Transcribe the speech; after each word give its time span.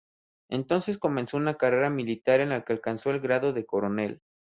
Entonces 0.49 0.97
comenzó 0.97 1.37
una 1.37 1.57
carrera 1.57 1.91
militar 1.91 2.39
en 2.39 2.49
la 2.49 2.63
que 2.65 2.73
alcanzó 2.73 3.11
el 3.11 3.19
grado 3.19 3.53
de 3.53 3.67
coronel. 3.67 4.19